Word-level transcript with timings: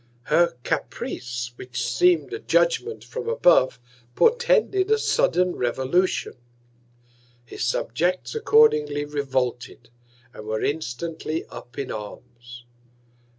Her 0.33 0.57
Caprice, 0.63 1.51
which 1.57 1.85
seem'd 1.87 2.33
a 2.33 2.39
Judgement 2.39 3.03
from 3.03 3.29
above, 3.29 3.79
portended 4.15 4.89
a 4.89 4.97
sudden 4.97 5.55
Revolution. 5.55 6.37
His 7.45 7.63
Subjects 7.63 8.33
accordingly 8.33 9.05
revolted, 9.05 9.91
and 10.33 10.47
were 10.47 10.63
instantly 10.63 11.45
up 11.49 11.77
in 11.77 11.91
Arms. 11.91 12.65